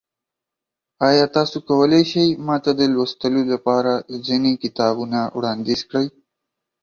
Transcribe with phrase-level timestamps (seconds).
[1.07, 3.93] ایا تاسو کولی شئ ما ته د لوستلو لپاره
[4.25, 6.07] ځینې کتابونه وړاندیز کړئ؟